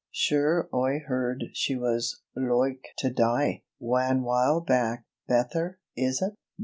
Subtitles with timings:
[0.09, 5.05] Sure Oi heard she was loike to die, wan while back.
[5.27, 6.33] Betther, is ut?